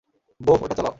[0.39, 0.89] বোহ, ওটা চালাও!